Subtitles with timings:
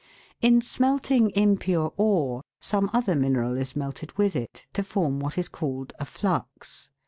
[0.41, 5.47] In smelting impure ore some other mineral is melted with it, to form what is
[5.47, 6.89] called a flux.